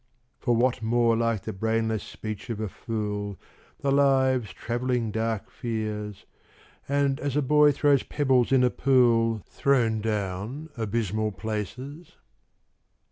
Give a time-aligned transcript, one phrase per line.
[0.39, 3.37] For what more like the brainless speech of a fool,
[3.81, 6.25] The lives travelling dark fears,
[6.89, 12.13] And as a boy throws pebbles in a pool Thrown down abysmal places?